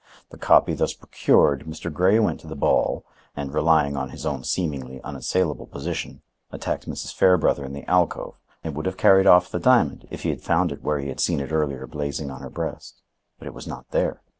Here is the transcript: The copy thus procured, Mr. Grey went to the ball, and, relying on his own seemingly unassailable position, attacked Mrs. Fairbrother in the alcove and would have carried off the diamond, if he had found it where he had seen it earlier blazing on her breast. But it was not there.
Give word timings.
The 0.31 0.37
copy 0.39 0.73
thus 0.73 0.95
procured, 0.95 1.65
Mr. 1.67 1.93
Grey 1.93 2.17
went 2.17 2.39
to 2.39 2.47
the 2.47 2.55
ball, 2.55 3.05
and, 3.35 3.53
relying 3.53 3.95
on 3.95 4.09
his 4.09 4.25
own 4.25 4.43
seemingly 4.43 4.99
unassailable 5.03 5.67
position, 5.67 6.23
attacked 6.51 6.89
Mrs. 6.89 7.13
Fairbrother 7.13 7.63
in 7.63 7.73
the 7.73 7.87
alcove 7.87 8.33
and 8.63 8.73
would 8.73 8.87
have 8.87 8.97
carried 8.97 9.27
off 9.27 9.51
the 9.51 9.59
diamond, 9.59 10.07
if 10.09 10.23
he 10.23 10.31
had 10.31 10.41
found 10.41 10.71
it 10.71 10.81
where 10.81 10.97
he 10.97 11.09
had 11.09 11.19
seen 11.19 11.39
it 11.39 11.51
earlier 11.51 11.85
blazing 11.85 12.31
on 12.31 12.41
her 12.41 12.49
breast. 12.49 13.03
But 13.37 13.45
it 13.47 13.53
was 13.53 13.67
not 13.67 13.91
there. 13.91 14.23